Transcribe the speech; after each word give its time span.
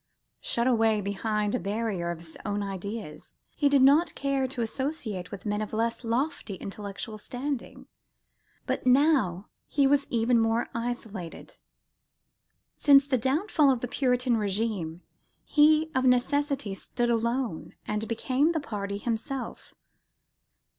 "Shut 0.39 0.65
away 0.65 0.99
behind 0.99 1.53
a 1.53 1.59
barrier 1.59 2.09
of 2.09 2.21
his 2.21 2.35
own 2.43 2.63
ideas," 2.63 3.35
he 3.51 3.69
did 3.69 3.83
not 3.83 4.15
care 4.15 4.47
to 4.47 4.63
associate 4.63 5.29
with 5.29 5.45
men 5.45 5.61
of 5.61 5.73
less 5.73 6.03
lofty 6.03 6.55
intellectual 6.55 7.19
standing. 7.19 7.85
But 8.65 8.87
now 8.87 9.49
he 9.67 9.85
was 9.85 10.07
even 10.09 10.39
more 10.39 10.69
isolated. 10.73 11.59
Since 12.75 13.05
the 13.05 13.19
downfall 13.19 13.69
of 13.69 13.81
the 13.81 13.87
Puritan 13.87 14.37
régime, 14.37 15.01
he 15.43 15.91
of 15.93 16.05
necessity 16.05 16.73
"stood 16.73 17.11
alone, 17.11 17.75
and 17.85 18.07
became 18.07 18.53
the 18.53 18.59
party 18.59 18.97
himself." 18.97 19.75